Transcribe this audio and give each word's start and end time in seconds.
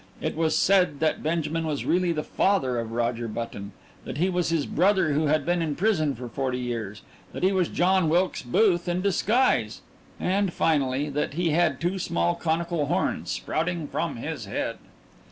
It 0.19 0.35
was 0.35 0.57
said 0.57 0.99
that 0.99 1.21
Benjamin 1.21 1.67
was 1.67 1.85
really 1.85 2.11
the 2.11 2.23
father 2.23 2.79
of 2.79 2.91
Roger 2.91 3.27
Button, 3.27 3.71
that 4.03 4.17
he 4.17 4.31
was 4.31 4.49
his 4.49 4.65
brother 4.65 5.13
who 5.13 5.27
had 5.27 5.45
been 5.45 5.61
in 5.61 5.75
prison 5.75 6.15
for 6.15 6.27
forty 6.27 6.57
years, 6.57 7.03
that 7.33 7.43
he 7.43 7.51
was 7.51 7.67
John 7.69 8.09
Wilkes 8.09 8.41
Booth 8.41 8.89
in 8.89 9.03
disguise 9.03 9.81
and, 10.19 10.51
finally, 10.51 11.07
that 11.11 11.35
he 11.35 11.51
had 11.51 11.79
two 11.79 11.99
small 11.99 12.33
conical 12.33 12.87
horns 12.87 13.29
sprouting 13.29 13.87
from 13.87 14.15
his 14.15 14.45
head. 14.45 14.79